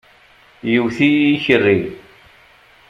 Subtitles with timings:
[0.71, 1.79] Yewwet-iyi yikerri.